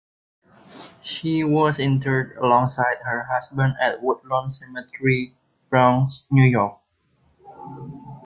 She 1.03 1.43
was 1.43 1.77
interred 1.77 2.35
alongside 2.37 2.97
her 3.05 3.25
husband 3.25 3.75
at 3.79 4.01
Woodlawn 4.01 4.49
Cemetery, 4.49 5.35
Bronx, 5.69 6.23
New 6.31 6.43
York. 6.45 6.79